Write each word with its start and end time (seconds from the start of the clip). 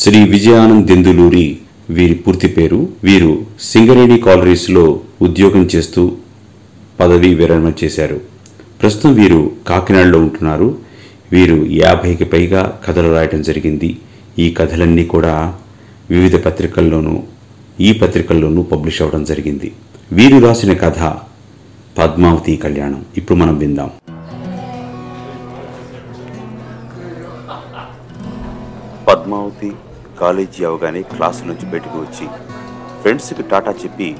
శ్రీ 0.00 0.18
విజయానందెందులూరి 0.28 1.58
వీరి 1.90 2.14
పూర్తి 2.14 2.48
పేరు. 2.48 2.88
వీరు 3.04 3.32
సింగరేణి 3.60 4.18
కాలరీస్లో 4.18 5.00
ఉద్యోగం 5.22 5.64
చేస్తూ 5.74 6.02
పదవీ 7.00 7.34
విరమణ 7.34 7.72
చేశారు. 7.84 8.20
ప్రస్తుతం 8.82 9.14
వీరు 9.14 9.40
కాకినాడలో 9.68 10.18
ఉంటున్నారు. 10.18 10.68
వీరు 11.32 11.66
యాభైకి 11.70 12.24
పైగా 12.24 12.62
కథలు 12.86 13.10
రాయటం 13.12 13.42
జరిగింది. 13.42 13.90
ఈ 14.38 14.54
కథలన్నీ 14.54 15.04
కూడా 15.04 15.34
వివిధ 16.10 16.36
పత్రికల్లోనూ 16.46 17.22
ఈ 17.80 17.92
పత్రికల్లోనూ 17.92 18.62
పబ్లిష్ 18.62 19.02
అవ్వడం 19.02 19.24
జరిగింది. 19.24 19.72
వీరు 20.12 20.40
రాసిన 20.46 20.72
కథ 20.72 21.12
పద్మావతి 21.98 22.56
కళ్యాణం. 22.56 23.04
ఇప్పుడు 23.16 23.38
మనం 23.38 23.58
విందాం. 23.58 23.90
పద్మావతి 29.08 29.72
కాలేజీ 30.20 30.64
అవగానే 30.64 31.02
క్లాసు 31.02 31.44
నుంచి 31.44 31.66
బయటకు 31.66 31.98
వచ్చి 31.98 32.26
ఫ్రెండ్స్కి 33.00 33.42
టాటా 33.42 33.70
చెప్పి 33.70 34.16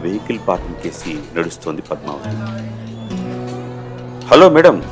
వెహికల్ 0.00 0.38
పార్కింగ్ 0.48 0.86
చేసి 0.86 1.38
నడుస్తోంది 1.38 1.82
పద్మావతి. 1.82 2.28
హలో 4.26 4.48
మేడం 4.48 4.82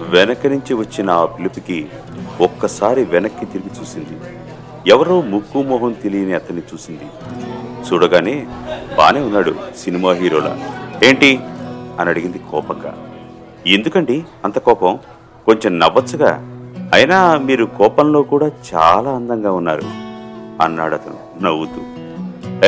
వెనక 0.00 0.46
నుంచి 0.46 0.74
వచ్చిన 0.74 1.10
ఆ 1.10 1.24
పిలుపుకి 1.24 1.86
ఒక్కసారి 2.40 3.04
వెనక్కి 3.04 3.46
తిరిగి 3.46 3.80
చూసింది. 3.80 4.20
ఎవరో 4.90 5.20
ముక్కు 5.20 5.62
మొహం 5.62 5.92
తెలియని 5.92 6.34
అతన్ని 6.34 6.62
చూసింది. 6.74 7.04
చూడగానే 7.88 8.46
బానే 8.98 9.20
ఉన్నాడు 9.20 9.54
సినిమా 9.78 10.12
హీరోలా. 10.12 10.58
ఏంటి? 11.04 11.38
అని 12.00 12.10
అడిగింది 12.10 12.38
కోపంగా. 12.38 12.94
ఎందుకండి 13.66 14.24
అంత 14.44 14.58
కోపం? 14.58 14.98
కొంచెం 15.46 15.78
నవ్వచ్చుగా. 15.78 16.50
అయినా 16.94 17.38
మీరు 17.38 17.64
కోపంలో 17.64 18.22
కూడా 18.22 18.50
చాలా 18.74 19.10
అందంగా 19.10 19.52
ఉన్నారు. 19.52 20.03
అన్నాడు 20.60 20.94
అతను 20.94 21.44
నవ్వుతూ. 21.44 21.80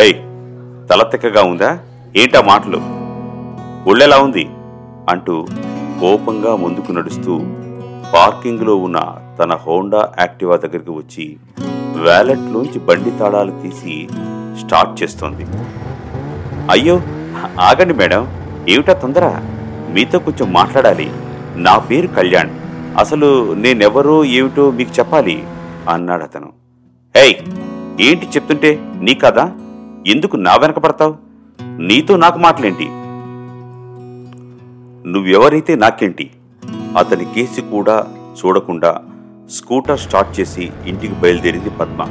ఏయ్ 0.01 0.15
తల 0.89 1.03
తిక్కగా 1.03 1.43
ఉందా? 1.43 1.79
ఏంటా 2.17 2.41
మాటలు? 2.41 2.81
ఒళ్ళెలా 3.91 4.19
ఉంది? 4.19 4.49
అంటూ 5.09 5.47
కోపంగా 6.01 6.57
ముందుకు 6.57 6.93
నడుస్తూ 6.93 7.39
పార్కింగ్లో 8.15 8.77
ఉన్న 8.77 9.15
తన 9.39 9.55
హోండా 9.55 10.09
యాక్టివా 10.19 10.57
దగ్గరికి 10.57 10.91
వచ్చి 10.91 11.37
వ్యాలెట్లోంచి 12.03 12.79
బండి 12.79 13.11
తాళాలు 13.11 13.51
తీసి 13.51 14.09
స్టార్ట్ 14.67 15.03
చేస్తోంది. 15.03 15.47
అయ్యో 16.71 17.01
ఆగండి 17.61 17.95
మేడం. 17.95 18.29
ఏమిటా 18.69 18.93
తొందర? 18.93 19.41
మీతో 19.91 20.19
కొంచెం 20.19 20.53
మాట్లాడాలి. 20.53 21.11
నా 21.57 21.79
పేరు 21.79 22.07
కళ్యాణ్. 22.07 22.51
అసలు 22.99 23.55
నేనెవరో 23.55 24.25
ఏమిటో 24.25 24.71
మీకు 24.71 24.91
చెప్పాలి 24.99 25.45
అన్నాడు 25.89 26.23
అతను. 26.23 26.53
ఏయ్ 27.17 27.35
ఏంటి 28.01 28.27
చెప్తుంటే 28.27 28.93
నీ 29.01 29.15
కదా? 29.15 29.53
ఎందుకు 30.07 30.37
నా 30.37 30.57
వెనక 30.57 30.79
పడతావు? 30.79 31.17
నీతో 31.63 32.17
నాకు 32.17 32.39
మాటలేంటి? 32.39 32.89
నువ్వెవరైతే 35.11 35.75
నాకేంటి? 35.75 36.31
అతని 36.99 37.25
కేసి 37.25 37.61
కూడా 37.61 38.07
చూడకుండా 38.13 39.01
స్కూటర్ 39.51 40.01
స్టార్ట్ 40.01 40.41
చేసి 40.41 40.73
ఇంటికి 40.87 41.15
బయలుదేరింది 41.15 41.71
పద్మ. 41.71 42.03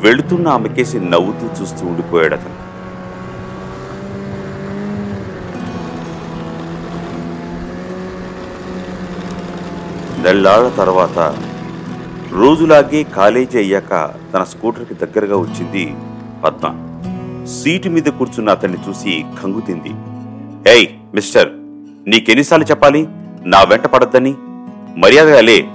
వెళుతున్న 0.00 0.48
ఆమె 0.48 0.68
కేసి 0.68 1.00
నవ్వుతూ 1.00 1.62
చూస్తూ 1.62 1.86
ఉండిపోయాడు 1.86 2.34
అతను. 2.34 2.74
నెల్లాళ్ళ 10.22 10.68
తర్వాత 10.68 11.36
రోజులాగే 12.34 13.02
కాలేజీ 13.02 13.58
అయ్యాక 13.58 13.90
తన 14.34 14.44
స్కూటర్కి 14.44 14.94
దగ్గరగా 14.94 15.36
వచ్చింది 15.36 15.84
పద్మ. 16.44 16.66
సీటు 17.46 17.88
మీద 17.88 18.08
కూర్చున్న 18.18 18.50
అతన్ని 18.50 18.78
చూసి 18.88 19.24
కంగుతింది 19.42 19.92
ఏయ్ 20.70 20.86
మిస్టర్ 21.14 21.50
నీకెన్నిసార్లు 22.06 22.66
చెప్పాలి? 22.66 23.06
నా 23.46 23.62
వెంట 23.62 23.86
పడద్దని? 23.86 24.34
మర్యాదగా 24.96 25.40
లే. 25.40 25.68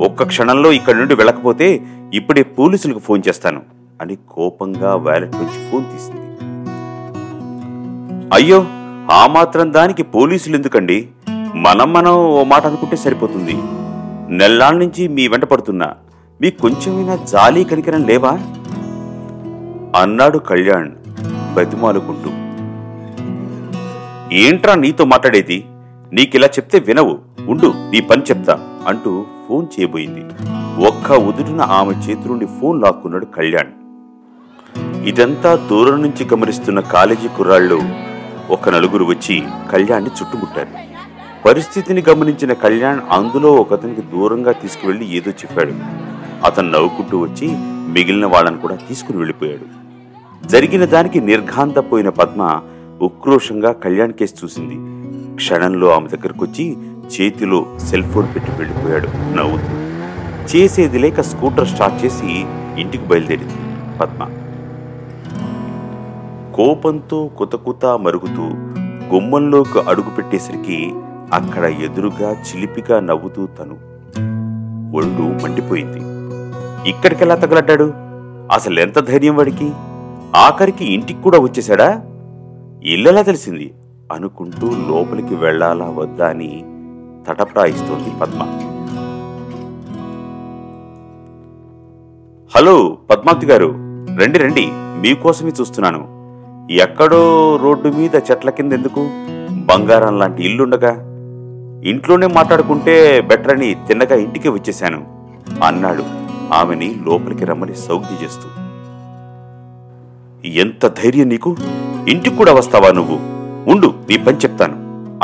ఒక్క 0.00 0.22
క్షణంలో 0.22 0.72
ఇక్కడి 0.72 0.98
నుండి 0.98 1.14
వెళ్ళకపోతే 1.14 1.68
ఇప్పుడే 2.14 2.42
పోలీసులకు 2.42 2.98
ఫోన్ 2.98 3.22
చేస్తాను 3.28 3.62
అని 4.00 4.16
కోపంగా 4.30 4.94
వ్యాలెట్ 4.94 5.36
నుంచి 5.36 5.70
ఫోన్ 5.70 5.84
తీసింది. 5.84 6.20
అయ్యో 8.34 8.66
ఆ 9.12 9.26
మాత్రం 9.26 9.72
దానికి 9.72 10.02
పోలీసులు 10.02 10.56
ఎందుకండి 10.56 11.08
మనం 11.54 11.92
మనం 11.92 12.12
ఓ 12.16 12.44
మాట 12.44 12.66
అనుకుంటే 12.66 12.96
సరిపోతుంది. 12.96 13.56
నెల్లాళ్ళ 14.28 14.78
నుంచి 14.78 15.08
మీ 15.08 15.28
వెంట 15.28 15.44
పడుతున్నా. 15.44 15.92
మీకు 16.40 16.60
కొంచెమైనా 16.60 17.16
జాలి 17.16 17.64
కనికరం 17.64 18.06
లేవా? 18.06 18.30
అన్నాడు 20.02 20.38
కళ్యాణ్ 20.38 20.90
బతిమాలుకుంటూ. 21.54 22.30
ఏంట్రా 24.32 24.74
నీతో 24.74 25.04
మాట్లాడేది? 25.04 25.64
నీకిలా 26.12 26.46
చెప్తే 26.46 26.78
వినవు. 26.78 27.18
ఉండు 27.48 27.66
నీ 27.66 28.00
పని 28.00 28.22
చెప్తా 28.22 28.82
అంటూ 28.86 29.24
ఫోన్ 29.48 29.66
చేయబోయింది. 29.78 30.20
ఒక్క 30.86 31.12
ఉదుటిన 31.12 31.60
ఆమె 31.60 31.94
చేతి 31.94 32.28
నుండి 32.28 32.46
ఫోన్ 32.46 32.82
లాక్కున్నాడు 32.82 33.24
కళ్యాణ్. 33.24 33.70
ఇదంతా 35.06 35.54
దూరం 35.70 36.02
నుంచి 36.02 36.28
గమనిస్తున్న 36.32 36.80
కాలేజీ 36.80 37.28
కుర్రాళ్ళు 37.28 37.82
ఒక 38.50 38.68
నలుగురు 38.68 39.04
వచ్చి 39.04 39.42
కళ్యాణ్ని 39.70 40.10
చుట్టుముట్టారు. 40.10 40.91
పరిస్థితిని 41.44 42.04
గమనించిన 42.08 42.52
కళ్యాణ్ 42.52 43.00
అందులో 43.10 43.52
ఒకతనికి 43.52 44.00
దూరంగా 44.00 44.52
తీసుకువెళ్ళి 44.52 45.16
ఏదో 45.16 45.30
చెప్పాడు. 45.30 45.72
అతను 46.46 46.70
నవ్వుకుంటూ 46.70 47.18
వచ్చి 47.18 47.48
మిగిలిన 47.92 48.26
వాళ్ళని 48.26 48.58
కూడా 48.58 48.74
తీసుకుని 48.76 49.18
వెళ్ళిపోయాడు. 49.18 49.82
జరిగిన 50.46 50.84
దానికి 50.84 51.20
నిర్ఘాంతపోయిన 51.20 52.08
పద్మ 52.08 52.62
ఉక్రోషంగా 53.02 53.72
కళ్యాణ్ 53.72 54.12
కేసు 54.12 54.34
చూసింది. 54.44 54.76
క్షణంలో 55.34 55.90
ఆమె 55.90 56.08
దగ్గరకొచ్చి 56.08 56.76
చేతిలో 57.14 57.66
సెల్ 57.78 58.04
ఫోన్ 58.04 58.26
పెట్టి 58.34 58.50
వెళ్ళిపోయాడు 58.50 59.36
నవ్వుతూ. 59.36 59.72
చేసేది 60.56 60.98
లేక 60.98 61.20
స్కూటర్ 61.20 61.68
స్టార్ట్ 61.68 62.04
చేసి 62.04 62.46
ఇంటికి 62.80 63.04
బయలుదేరింది 63.04 63.54
పద్మ. 63.98 64.24
కోపంతో 66.54 67.30
కుతకుత 67.38 67.86
మరుగుతూ 67.86 68.42
గుమ్మంలోకి 69.14 69.80
అడుగు 69.80 70.10
పెట్టేసరికి 70.10 70.94
అక్కడ 71.32 71.64
ఎదురుగా 71.64 72.32
చిలిపిగా 72.32 73.00
నవ్వుతూ 73.00 73.46
తను 73.46 73.74
ఒళ్ళు 74.96 75.44
మండిపోయింది. 75.44 76.00
ఇక్కడికెలా 76.90 77.34
తగలడ్డాడు? 77.34 77.92
అసలు 78.52 78.80
ఎంత 78.80 78.98
ధైర్యం 78.98 79.36
వాడికి? 79.36 79.70
ఆఖరికి 80.36 80.94
ఇంటికి 80.94 81.22
కూడా 81.22 81.38
వచ్చేశాడా? 81.38 82.02
ఇల్లెలా 82.82 83.22
తెలిసింది? 83.22 83.74
అనుకుంటూ 84.12 84.66
లోపలికి 84.66 85.34
వెళ్ళాలా 85.34 85.84
వద్దా 85.84 86.28
అని 86.28 86.64
తటప్రాయిస్తోంది 87.28 88.10
పద్మ. 88.20 88.42
హలో 92.56 92.98
పద్మావతి 93.10 93.46
గారు. 93.46 93.66
రండి 94.24 94.38
రండి. 94.38 94.66
మీకోసమే 94.72 95.52
చూస్తున్నాను. 95.60 96.08
ఎక్కడో 96.72 97.56
రోడ్డు 97.62 97.88
మీద 97.88 98.14
చెట్ల 98.14 98.50
కింద 98.50 98.72
ఎందుకు 98.72 99.00
బంగారం 99.66 100.18
లాంటి 100.18 100.42
ఇల్లుండగా. 100.44 101.11
ఇంట్లోనే 101.84 102.26
మాట్లాడుకుంటే 102.26 103.20
బెటర్ 103.20 103.52
అని 103.52 103.74
తిన్నగా 103.74 104.14
ఇంటికి 104.14 104.48
వచ్చేశాను 104.48 105.06
అన్నాడు. 105.64 106.04
ఆమెని 106.54 106.96
లోపలికి 107.06 107.44
రమ్మని 107.44 107.74
సౌజ్ఞ 107.74 108.24
చేస్తూ. 108.24 108.48
ఎంత 110.48 110.86
ధైర్యం 110.86 111.28
నీకు? 111.28 111.56
ఇంటికి 112.08 112.36
కూడా 112.36 112.52
వస్తావా 112.52 112.90
నువ్వు? 112.90 113.18
ఉండు 113.70 113.94
నీ 114.10 114.16
పని 114.16 114.36
చెప్తాను 114.36 114.74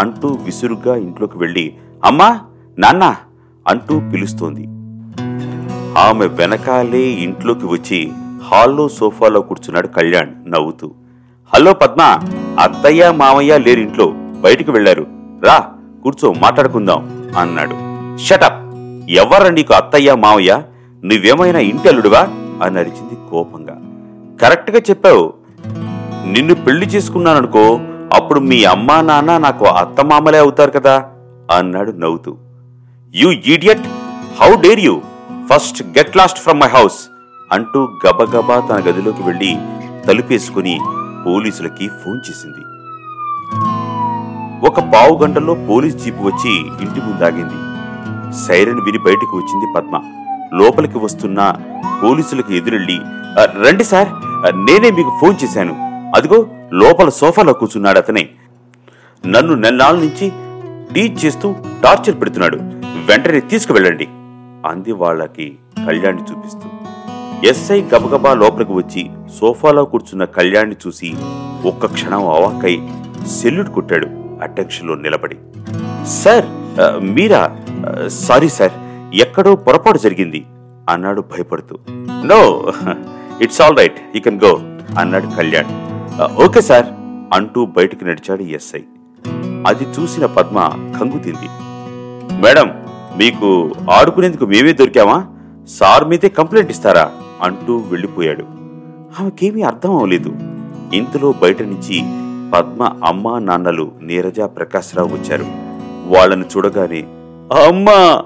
అంటూ 0.00 0.28
విసురుగా 0.28 0.96
ఇంట్లోకి 0.96 1.38
వెళ్ళి 1.38 1.74
అమ్మా 2.04 2.41
నాన్న 2.78 3.16
అంటూ 3.69 4.00
పిలుస్తోంది. 4.12 4.66
ఆమె 5.98 6.26
వెనకాలే 6.26 6.98
ఇంట్లోకి 6.98 7.66
వచ్చి 7.66 8.12
హాల్లో 8.44 8.88
సోఫాలో 8.88 9.40
కూర్చున్నాడు 9.40 9.87
కళ్యాణ్ 9.87 10.52
నవ్వుతూ. 10.52 10.94
హలో 11.55 11.72
పద్మ 11.72 12.02
అత్తయ్య 12.60 13.10
మామయ్య 13.10 13.58
లేరు 13.58 13.81
ఇంట్లో 13.81 14.12
బయటికి 14.40 14.70
వెళ్ళారు 14.70 15.06
రా. 15.44 15.66
కూర్చో 16.02 16.32
మాట్లాడుకుందాం 16.32 17.32
అన్నాడు. 17.38 17.76
షటప్ 18.18 18.74
ఎవర్రా 19.10 19.50
నీకు 19.50 19.74
అత్తయ్య 19.74 20.14
మావయ్య? 20.14 20.62
నువ్వేమైనా 21.04 21.58
ఇంటి 21.58 21.88
అల్లుడువా 21.88 22.28
అని 22.62 22.78
అరిచింది 22.78 23.30
కోపంగా. 23.30 23.76
కరెక్ట్గా 24.42 24.78
చెప్పావు. 24.78 25.34
నిన్ను 26.26 26.54
పెళ్ళి 26.54 26.86
చేసుకున్నాననుకో 26.86 27.80
అప్పుడు 28.14 28.40
మీ 28.40 28.64
అమ్మా 28.64 29.00
నాన్న 29.00 29.38
నాకు 29.38 29.64
అత్తమామలే 29.64 30.38
అవుతారు 30.38 30.70
కదా? 30.70 31.06
అన్నాడు 31.50 31.92
నవ్వుతూ. 31.92 32.36
You 33.14 33.30
idiot 33.30 33.86
how 34.42 34.60
dare 34.60 34.80
you 34.80 35.02
first 35.52 35.82
get 35.82 36.16
lost 36.16 36.38
from 36.38 36.60
my 36.60 36.68
house 36.68 37.08
అంటూ 37.52 37.88
గబగబా 38.06 38.60
తన 38.60 38.76
గదిలోకి 38.76 39.22
వెళ్ళి 39.22 39.56
తలుపేసుకుని 40.06 40.80
పోలీసులకి 41.26 41.88
ఫోన్ 41.88 42.20
చేసింది. 42.30 42.77
ఒక 44.62 44.81
పావు 44.81 45.19
గంటలో 45.19 45.55
పోలీస్ 45.55 45.96
జీపు 45.96 46.22
వచ్చి 46.22 46.58
ఇంటి 46.60 47.00
ముందాగింది. 47.00 47.58
సైరన్ 48.46 48.81
విని 48.81 48.99
బయటకు 48.99 49.37
వచ్చింది 49.37 49.66
పద్మ. 49.76 50.00
లోపలికి 50.55 50.99
వస్తున్న 50.99 51.55
పోలీసులకు 52.02 52.52
ఎదురెళ్ళి 52.52 52.99
రండి 53.66 53.84
సార్ 53.84 54.08
నేనే 54.56 54.90
మీకు 54.90 55.19
ఫోన్ 55.20 55.34
చేశాను. 55.44 55.75
అదిగో 56.16 56.46
లోపల 56.72 57.08
సోఫాలో 57.08 57.52
కూర్చున్నాడు 57.52 57.99
అతనే. 57.99 58.28
నన్ను 59.26 59.55
నెలనాళ్ళ 59.55 59.99
నుంచి 59.99 60.32
టీచ్ 60.94 61.25
చేస్తూ 61.25 61.55
టార్చర్ 61.84 62.20
పెడుతున్నాడు. 62.20 62.56
వెంటనే 63.08 63.40
తీసుకువెళ్ళండి. 63.40 64.08
అంది 64.66 64.93
వాళ్ళకి 64.93 65.58
కళ్యాణ్ని 65.87 66.22
చూపిస్తూ. 66.22 66.69
ఎస్ఐ 67.49 67.82
గబగబా 67.82 68.34
లోపలికి 68.34 68.72
వచ్చి 68.72 69.10
సోఫాలో 69.40 69.84
కూర్చున్న 69.84 70.25
కళ్యాణ్ని 70.25 70.76
చూసి 70.87 71.14
ఒక్క 71.64 71.87
క్షణం 71.87 72.28
అవాక్కై 72.28 72.88
సెల్యూట్ 73.26 73.69
కొట్టాడు. 73.69 74.18
అటెన్షన్లో 74.43 74.94
నిలబడి. 75.05 75.37
సార్ 76.23 76.46
మీరా? 77.17 77.43
సారీ 78.26 78.49
సార్ 78.58 78.75
ఎక్కడో 79.25 79.52
పొరపాటు 79.67 79.99
జరిగింది 79.99 80.40
అన్నాడు 80.88 81.20
భయపడుతూ. 81.32 81.76
No 82.31 82.40
it's 83.44 83.61
all 83.64 83.79
right 83.79 83.99
you 84.14 84.20
can 84.26 84.40
go 84.44 84.52
అన్నాడు 85.00 85.29
కళ్యాణ్. 85.38 85.73
ఓకే 86.44 86.61
సార్ 86.70 86.87
అంటూ 87.37 87.61
బయటికి 87.79 88.05
నడిచాడు 88.05 88.44
ఎస్ఐ. 88.58 88.82
అది 89.70 89.85
చూసిన 89.94 90.26
పద్మ 90.37 90.58
కంగుతింది 90.99 91.49
మేడం 92.44 92.69
మీకు 93.20 93.49
ఆడుకునేందుకు 93.91 94.46
మేమే 94.52 94.73
దొరికామా? 94.81 95.19
సార్ 95.79 96.05
మీదే 96.11 96.29
కంప్లైంట్ 96.38 96.70
ఇస్తారా? 96.70 97.05
అంటూ 97.43 97.75
వెళ్ళిపోయాడు. 97.91 98.44
ఆమెకేమీ 99.20 99.62
అర్థం 99.70 99.93
అవ్వలేదు. 99.96 100.31
ఇంతలో 100.96 101.29
బయట 101.43 101.61
నుంచి 101.62 101.96
పద్మ 102.52 102.92
అమ్మా 103.04 103.38
నాన్నలు 103.38 103.92
నీరజ 104.02 104.40
ప్రకాశ్రావు 104.40 105.08
వచ్చారు. 105.08 105.46
వాళ్ళను 106.06 106.44
చూడగానే 106.56 107.00
అమ్మా! 107.66 108.22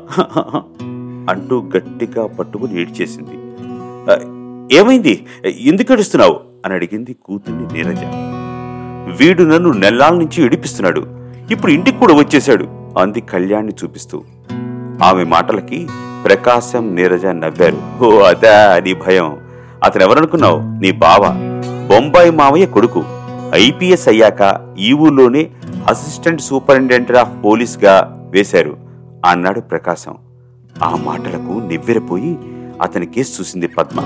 అంటూ 1.32 1.62
గట్టిగా 1.76 2.26
పట్టుకుని 2.26 2.80
ఏడ్చేసింది. 2.80 3.36
ఏమైంది? 4.76 5.26
ఎందుకు 5.60 5.92
ఏడుస్తున్నావు? 5.92 6.40
అని 6.64 6.74
అడిగింది 6.74 7.16
కూతుర్ని 7.24 7.74
నీరజ. 7.74 7.98
వీడు 9.20 9.42
నన్ను 9.42 9.72
నెల్లాల 9.72 10.14
నుంచి 10.14 10.44
ఇడిపిస్తున్నాడు 10.44 11.06
ఇప్పుడు 11.50 11.72
ఇంటికి 11.72 11.98
కూడా 11.98 12.14
వచ్చేశాడు 12.14 12.66
అంది 12.98 13.20
కళ్యాణ్ని 13.20 13.72
చూపిస్తూ. 13.84 14.22
ఆమె 15.02 15.24
మాటలకి 15.24 15.88
ప్రకాశం 16.24 16.94
నీరజ 16.94 17.26
నవ్వారు. 17.26 18.04
ఓ 18.04 18.20
అదా 18.20 18.78
నీ 18.78 18.94
భయం. 18.94 19.36
అతను 19.84 20.02
ఎవరనుకున్నావు 20.02 20.80
నీ 20.80 20.92
బావ. 20.92 21.22
బొంబాయి 21.88 22.30
మావయ్య 22.30 22.66
కొడుకు. 22.66 23.04
ఐపీఎస్ 23.54 24.08
అయ్యాక 24.08 24.75
ఈ 24.78 24.93
ఊళ్ళోనే 24.93 25.50
అసిస్టెంట్ 25.88 26.40
సూపరింటెండెంట్ 26.40 27.12
ఆఫ్ 27.12 27.44
పోలీస్గా 27.44 28.22
వేశారు 28.31 28.76
అన్నాడు 29.26 29.60
ప్రకాశం. 29.60 30.16
ఆ 30.82 30.96
మాటలకు 30.96 31.69
నివ్వెరపోయి 31.69 32.38
అతని 32.82 33.06
కేసు 33.06 33.40
చూసింది 33.40 33.66
పద్మ. 33.66 34.00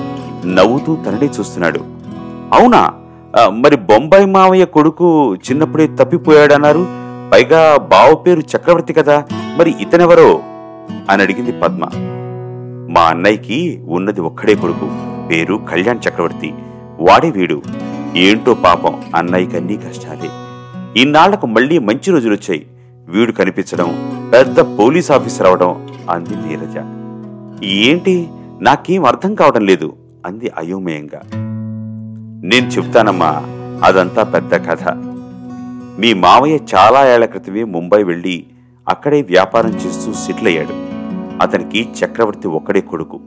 నవ్వుతూ 0.53 0.97
తననే 0.97 1.27
చూస్తున్నాడు. 1.27 1.79
అవునా? 2.53 2.93
మరి 3.49 3.77
బొంబాయి 3.77 4.27
మావయ్య 4.27 4.65
కొడుకు 4.65 5.35
చిన్నప్పుడే 5.35 5.87
తప్పిపోయాడన్నారు. 5.87 6.87
పైగా 7.33 7.77
బావ 7.77 8.15
పేరు 8.15 8.41
చక్రవర్తి 8.41 8.93
కదా. 8.93 9.25
మరి 9.59 9.75
ఇతనెవరో? 9.81 10.41
అని 11.11 11.23
అడిగింది 11.23 11.53
పద్మ. 11.53 11.85
మా 12.93 13.01
అన్నయ్యకి 13.01 13.85
ఉన్నది 13.89 14.21
ఒక్కడే 14.21 14.55
కొడుకు. 14.55 14.91
పేరు 15.31 15.61
కళ్యాణ్ 15.71 15.99
చక్రవర్తి. 16.09 16.55
వాడే 17.01 17.31
వీడు. 17.31 17.63
ఏంటో 18.17 18.55
పాపం 18.55 19.01
అన్నయ్యకన్నీ 19.15 19.77
కష్టాలే. 19.77 20.29
ఇన్నాళ్ళకు 21.03 21.47
మళ్ళీ 21.47 21.79
మంచి 21.79 22.11
రోజులొచ్చాయి. 22.11 22.67
వీడు 23.09 23.33
కనిపించడం 23.33 23.89
పెద్ద 24.33 24.61
పోలీస్ 24.61 25.11
ఆఫీసర్ 25.11 25.47
అవడం 25.47 25.89
అంది 26.11 26.31
నీరజ. 26.31 26.77
ఏంటి? 27.65 28.29
నాకేం 28.61 29.05
అర్థం 29.05 29.35
కావడం 29.35 29.65
లేదు 29.67 29.97
అంది 30.27 30.51
అయోమయంగా. 30.59 31.21
నేను 32.45 32.67
చెప్తానమ్మా 32.67 33.43
అదంతా 33.85 34.23
పెద్ద 34.23 34.55
కథ. 34.55 34.89
మీ 35.99 36.15
మావయ్య 36.15 36.59
చాలా 36.75 37.15
ఏళ్ళ 37.15 37.25
క్రితమే 37.25 37.65
ముంబై 37.65 38.03
వెళ్ళి 38.03 38.47
అక్కడే 38.89 39.23
వ్యాపారం 39.23 39.71
చేస్తూ 39.71 40.13
సెటిల్ 40.13 40.47
అయ్యాడు. 40.47 40.75
అతనికి 41.43 41.89
చక్రవర్తి 42.05 42.49
ఒక్కడే 42.49 42.81
కొడుకు. 42.81 43.21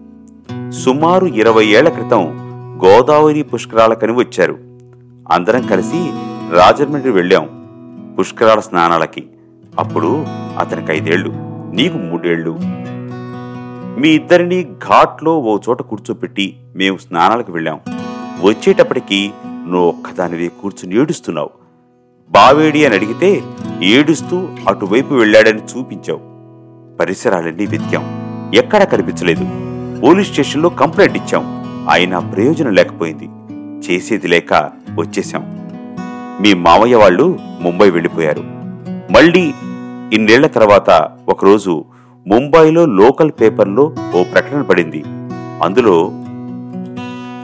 సుమారు 0.72 1.26
ఇరవై 1.26 1.66
ఏళ్ళ 1.66 1.90
క్రితం 1.90 2.50
గోదావరి 2.86 3.44
పుష్కరాలకని 3.44 4.12
వచ్చారు. 4.12 4.69
అందరం 5.32 5.68
కలిసి 5.68 6.10
రాజమండ్రి 6.52 7.12
వెళ్ళాం 7.12 7.48
పుష్కరాల 8.20 8.60
స్నానాలకి. 8.60 9.24
అప్పుడు 9.80 10.26
అతనికి 10.58 10.92
ఐదేళ్ళు 10.92 11.30
నీకు 11.74 11.98
మూడేళ్ళు 11.98 12.60
మీ 14.00 14.10
ఇద్దరిని 14.10 14.64
ఘాట్లో 14.64 15.40
ఓ 15.40 15.58
చోట 15.70 15.82
కూర్చోపెట్టి 15.82 16.58
మేము 16.76 16.98
స్నానాలకు 16.98 17.52
వెళ్ళాం. 17.52 17.80
వచ్చేటప్పటికి 18.42 19.32
నువ్వు 19.46 19.90
ఒక్కదానివే 19.90 20.48
కూర్చుని 20.48 21.00
ఏడుస్తున్నావు. 21.00 21.50
బావేడి 22.32 22.86
అని 22.86 22.96
అడిగితే 22.96 23.44
ఏడుస్తూ 23.84 24.48
అటువైపు 24.68 25.14
వెళ్ళాడని 25.14 25.62
చూపించావు. 25.64 26.22
పరిసరాలన్నీ 26.98 27.66
వెతికాం. 27.66 28.06
ఎక్కడా 28.56 28.86
కనిపించలేదు. 28.86 29.44
పోలీస్ 30.02 30.32
స్టేషన్లో 30.32 30.70
కంప్లైంట్ 30.70 31.18
ఇచ్చాం. 31.18 31.44
అయినా 31.90 32.20
ప్రయోజనం 32.20 32.74
లేకపోయింది. 32.74 33.30
చేసేది 33.86 34.28
లేక 34.28 34.54
వచ్చేశాం. 35.00 35.44
మీ 36.42 36.54
మావయ్య 36.54 36.96
వాళ్ళు 36.96 37.40
ముంబై 37.62 37.90
వెళ్ళిపోయారు. 37.90 38.44
మళ్ళీ 39.12 39.54
ఇన్నేళ్ళ 40.14 40.48
తర్వాత 40.48 41.10
ఒకరోజు 41.30 41.86
ముంబైలో 42.28 42.86
లోకల్ 42.86 43.32
పేపర్లో 43.32 43.96
ఓ 44.16 44.24
ప్రకటన 44.24 44.62
పడింది. 44.62 45.04
అందులో 45.64 46.12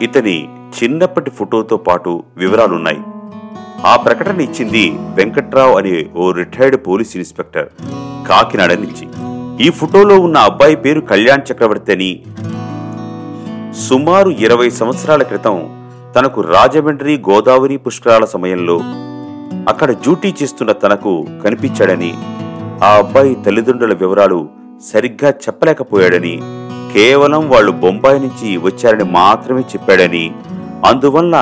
ఇతని 0.02 0.50
చిన్నప్పటి 0.84 1.30
ఫోటోతో 1.30 1.78
పాటు 1.78 2.24
వివరాలున్నాయి. 2.38 2.98
ఆ 3.86 3.96
ప్రకటన 3.96 4.42
ఇచ్చింది 4.42 4.90
వెంకట్రావు 4.90 5.78
అనే 5.78 6.06
ఓ 6.16 6.32
రిటైర్డ్ 6.32 6.88
పోలీస్ 6.88 7.18
ఇన్స్పెక్టర్ 7.18 7.70
కాకినాడ 8.28 8.74
నుంచి. 8.74 9.08
ఈ 9.68 9.70
ఫోటోలో 9.70 10.20
ఉన్న 10.20 10.38
అబ్బాయి 10.38 10.76
పేరు 10.76 11.02
కళ్యాణ్ 11.02 11.52
చక్రవర్తి 11.52 11.92
అని 11.92 12.24
సుమారు 13.90 14.30
ఇరవై 14.30 14.70
సంవత్సరాల 14.70 15.24
క్రితం 15.24 15.75
తనకు 16.16 16.42
రాజమండ్రి 16.48 17.14
గోదావరి 17.30 17.78
పుష్కరాల 17.78 18.26
సమయంలో 18.26 18.76
అక్కడ 19.70 19.92
డ్యూటీ 19.94 20.34
చేస్తున్న 20.42 20.72
తనకు 20.72 21.12
కనిపించాడని 21.44 22.12
ఆ 22.84 22.92
అబ్బాయి 22.98 23.36
తల్లిదండ్రుల 23.36 23.94
వివరాలు 23.94 24.40
సరిగ్గా 24.84 25.30
చెప్పలేకపోయాడని 25.44 26.36
కేవలం 26.94 27.50
వాళ్ళు 27.50 27.72
బొంబాయి 27.72 28.20
నుంచి 28.20 28.58
వచ్చారని 28.58 29.04
మాత్రమే 29.12 29.62
చెప్పాడని 29.62 30.26
అందువల్ల 30.86 31.36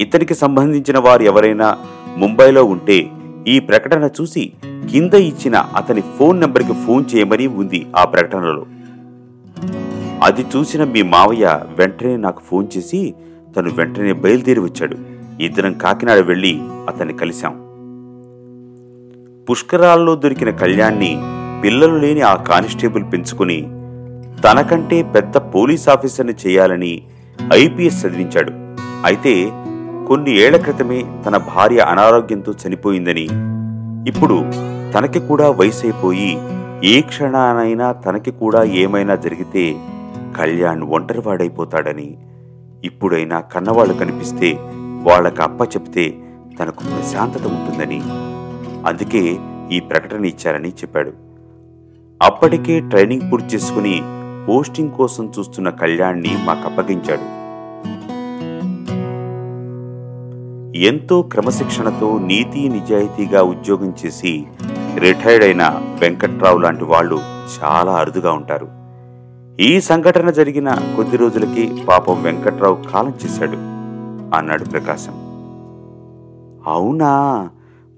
ఇతనికి 0.00 0.34
సంబంధించిన 0.34 0.98
వారు 0.98 1.22
ఎవరైనా 1.22 1.68
ముంబైలో 2.16 2.64
ఉంటే 2.64 2.98
ఈ 3.46 3.58
ప్రకటన 3.60 4.10
చూసి 4.20 4.44
కింద 4.90 5.14
ఇచ్చిన 5.14 5.56
అతని 5.76 6.02
ఫోన్ 6.18 6.40
నెంబర్కి 6.40 6.72
ఫోన్ 6.86 7.04
చేయమని 7.14 7.46
ఉంది 7.46 7.86
ఆ 7.96 8.04
ప్రకటనలో. 8.04 8.64
అది 10.22 10.46
చూసిన 10.52 10.84
మీ 10.84 11.02
మావయ్య 11.02 11.46
వెంటనే 11.78 12.16
నాకు 12.16 12.42
ఫోన్ 12.50 12.68
చేసి 12.76 13.00
తను 13.58 13.70
వెంటనే 13.74 14.12
బయలుదేరి 14.12 14.60
వచ్చాడు. 14.60 14.96
ఇద్దరం 15.42 15.72
కాకినాడ 15.72 16.18
వెళ్ళి 16.18 16.58
అతన్ని 16.88 17.14
కలిశాం. 17.14 17.54
పుష్కరాల్లో 19.50 20.14
దొరికిన 20.14 20.50
కళ్యాణ్ని 20.50 21.18
పిల్లలు 21.64 21.96
లేని 21.96 22.20
ఆ 22.20 22.36
కానిస్టేబుల్ 22.36 23.04
పెంచుకుని 23.12 23.62
తనకంటే 24.42 25.02
పెద్ద 25.02 25.36
పోలీస్ 25.36 25.88
ఆఫీసర్ని 25.88 26.34
చేయాలని 26.46 27.02
ఐపీఎస్ 27.52 28.06
చదివించాడు. 28.06 28.52
అయితే 29.04 29.50
కొన్ని 30.08 30.30
ఏళ్ళ 30.36 30.56
క్రితమే 30.56 31.04
తన 31.26 31.36
భార్య 31.36 31.78
అనారోగ్యంతో 31.78 32.52
చనిపోయిందని 32.52 33.26
ఇప్పుడు 34.10 34.36
తనకి 34.94 35.20
కూడా 35.20 35.50
వయసైపోయి 35.50 36.38
ఏ 36.84 37.00
క్షణానైనా 37.00 37.92
తనకి 37.92 38.30
కూడా 38.30 38.64
ఏమైనా 38.64 39.14
జరిగితే 39.14 39.76
కళ్యాణ్ 40.38 40.82
ఒంటరివాడైపోతాడని 40.82 42.16
ఇప్పుడైనా 42.84 43.40
కన్నవాళ్ళు 43.40 43.94
కనిపిస్తే 43.94 44.52
వాళ్ళకి 45.02 45.42
అప్ప 45.42 45.60
చెప్తే 45.60 46.14
తనకు 46.60 46.80
ప్రశాంతత 46.80 47.46
ఉంటుందని. 47.46 48.02
అందుకే 48.86 49.38
ఈ 49.76 49.80
ప్రకటన 49.80 50.24
ఇచ్చారని 50.24 50.68
చెప్పాడు. 50.68 51.12
అప్పటికే 52.22 52.80
ట్రైనింగ్ 52.80 53.32
పూర్తి 53.32 53.56
చేసుకుని 53.56 54.02
పోస్టింగ్ 54.48 54.90
కోసం 54.90 55.32
చూస్తున్న 55.38 55.70
కళ్యాణ్ని 55.70 56.36
మాకు 56.44 56.68
అప్పగించాడు. 56.68 57.38
ఎంతో 60.78 61.22
క్రమశిక్షణతో 61.22 62.18
నీతి 62.18 62.68
నిజాయితీగా 62.68 63.42
ఉద్యోగం 63.42 63.94
చేసి 64.06 64.44
రిటైర్డ్ 64.98 65.44
అయిన 65.44 65.62
వెంకట్రావు 66.00 66.58
లాంటి 66.58 66.84
వాళ్ళు 66.84 67.20
చాలా 67.62 67.92
అరుదుగా 67.92 68.32
ఉంటారు. 68.32 68.87
ఈ 69.60 69.80
సంఘటన 69.80 70.30
జరిగిన 70.30 70.74
కొద్ది 70.96 71.16
రోజులకి 71.16 71.84
పాపం 71.88 72.22
వెంకట్రావు 72.22 72.78
కాలం 72.92 73.12
చేశాడు 73.24 73.56
అన్నాడు 74.36 74.64
ప్రకాశం. 74.64 75.12
అవునా? 76.66 77.48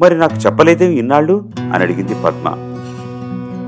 మరి 0.00 0.18
నాకు 0.18 0.34
చెప్పలేదేం 0.34 0.90
ఇన్నాళ్ళు? 0.90 1.44
అని 1.60 1.84
అడిగింది 1.84 2.14
పద్మ. 2.14 2.54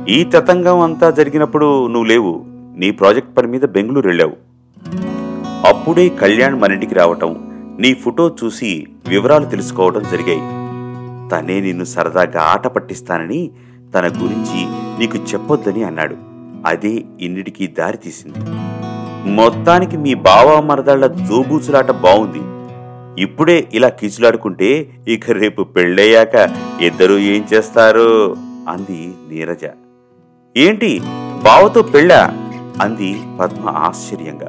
ఈ 0.08 0.24
తతంగం 0.24 0.80
అంతా 0.80 1.10
జరిగినప్పుడు 1.10 1.86
నువ్వు 1.86 2.04
లేవు 2.04 2.44
నీ 2.76 2.90
ప్రాజెక్ట్ 2.90 3.36
పని 3.36 3.46
మీద 3.46 3.60
బెంగళూరు 3.60 4.06
వెళ్ళావు. 4.06 4.32
అప్పుడే 5.68 6.08
కళ్యాణ్ 6.08 6.60
మన 6.60 6.72
ఇంటికి 6.72 6.94
రావటం 6.94 7.36
నీ 7.80 7.94
ఫోటో 7.94 8.34
చూసి 8.44 8.86
వివరాలు 9.08 9.44
తెలుసుకోవడం 9.44 10.02
జరిగాయి. 10.02 10.40
తనే 11.30 11.60
నిన్ను 11.60 11.84
సరదాగా 11.84 12.40
ఆట 12.40 12.66
పట్టిస్తానని 12.66 13.50
తన 13.94 14.06
గురించి 14.06 14.66
నీకు 14.98 15.16
చెప్పొద్దని 15.16 15.84
అన్నాడు. 15.84 16.31
అదే 16.66 17.02
ఇన్నిటికీ 17.20 17.66
దారి 17.66 17.96
తీసింది. 17.96 18.38
మొత్తానికి 19.30 19.96
మీ 19.96 20.14
బావ 20.14 20.60
మరదాళ్ళ 20.60 21.06
జోబూచులాట 21.06 21.90
బాగుంది 21.90 22.42
ఇప్పుడే 23.22 23.68
ఇలా 23.74 23.88
కీచులాడుకుంటే 23.88 24.90
ఇక 25.08 25.30
రేపు 25.30 25.62
పెళ్ళయ్యాక 25.62 26.50
ఇద్దరూ 26.80 27.18
ఏం 27.18 27.44
చేస్తారు? 27.54 28.36
అంది 28.68 29.14
నీరజ. 29.30 29.64
ఏంటి? 30.56 31.00
బావతో 31.42 31.82
పెళ్ళా? 31.82 32.32
అంది 32.82 33.16
పద్మ 33.40 33.68
ఆశ్చర్యంగా. 33.68 34.46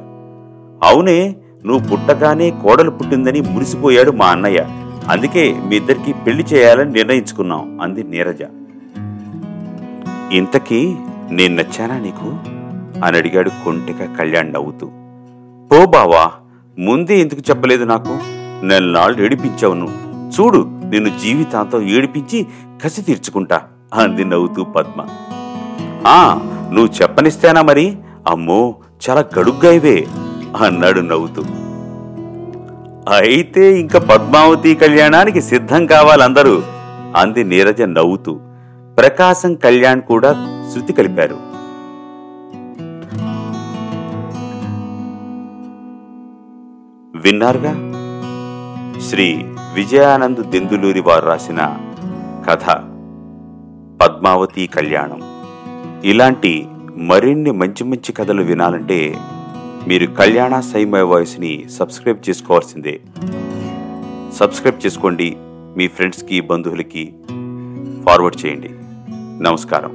అవునే 0.82 1.36
నువ్వు 1.66 1.88
పుట్టగానే 1.88 2.50
కోడలు 2.50 2.90
పుట్టిందని 2.90 3.40
మురిసిపోయాడు 3.40 4.10
మా 4.10 4.26
అన్నయ్య. 4.26 4.66
అందుకే 5.08 5.60
మీ 5.66 5.76
ఇద్దరికి 5.76 6.12
పెళ్ళి 6.12 6.44
చేయాలని 6.44 6.92
నిర్ణయించుకున్నాం 6.92 7.80
అంది 7.80 8.02
నీరజ. 8.02 8.42
ఇంతకీ 10.32 10.96
నేను 11.34 11.54
నచ్చానా 11.54 11.98
నీకు? 11.98 12.26
అని 13.04 13.16
అడిగాడు 13.16 13.50
కొంటిక 13.64 14.18
కళ్యాణ్ 14.18 14.52
నవ్వుతూ. 14.52 14.86
పో 15.72 15.86
బావా 15.86 16.30
ముందే 16.78 17.20
ఎందుకు 17.20 17.40
చెప్పలేదు 17.50 17.84
నాకు? 17.84 18.18
నెలనాళ్ళు 18.64 19.22
ఏడిపించావు 19.22 19.74
నువ్వు. 19.74 20.04
చూడు 20.32 20.68
నిన్ను 20.84 21.18
జీవితాంతం 21.18 21.82
ఏడిపించి 21.88 22.46
కసి 22.84 23.02
తీర్చుకుంటా 23.02 23.62
అంది 23.94 24.24
నవ్వుతూ 24.24 24.64
పద్మ. 24.64 25.04
ఆ 26.06 26.40
నువ్వు 26.72 27.02
చెప్పనిస్తేనా 27.02 27.62
మరి? 27.62 27.98
అమ్మో 28.28 28.74
చాలా 29.10 29.24
గడుగ్గాయివే 29.38 30.06
అన్నాడు 30.64 31.00
నవ్వుతూ. 31.00 31.42
అయితే 33.14 33.80
ఇంకా 33.80 33.98
పద్మావతి 33.98 34.74
కళ్యాణానికి 34.74 35.42
సిద్ధం 35.42 35.86
కావాలందరూ 35.86 36.62
అంది 37.16 37.44
నీరజ 37.44 37.82
నవ్వుతూ. 37.82 38.40
ప్రకాశం 38.98 39.54
కళ్యాణ్ 39.54 40.02
కూడా 40.02 40.30
శృతి 40.74 40.92
కలిపారు. 40.92 41.34
విన్నారుగా? 47.16 47.72
శ్రీ 49.00 49.44
విజయానంద్ 49.74 50.50
దెందులూరి 50.50 51.00
వారు 51.00 51.26
రాసిన 51.26 51.78
కథ 52.48 52.64
పద్మావతి 54.02 54.66
కళ్యాణం. 54.66 55.20
ఇలాంటి 56.04 56.66
మరిన్ని 56.96 57.50
మంచి 57.50 57.84
మంచి 57.84 58.12
కథలు 58.12 58.42
వినాలంటే 58.42 59.16
మీరు 59.88 60.06
కళ్యాణ 60.06 60.60
సైమై 60.60 61.00
వాయిస్ని 61.00 61.64
సబ్స్క్రైబ్ 61.70 62.30
చేసుకోవాల్సిందే. 62.30 63.00
సబ్స్క్రైబ్ 64.34 64.86
చేసుకోండి 64.86 65.36
మీ 65.76 65.88
ఫ్రెండ్స్కి 65.88 66.40
బంధువులకి 66.40 67.14
ఫార్వర్డ్ 68.06 68.46
చేయండి. 68.46 68.70
నమస్కారం 69.41 69.91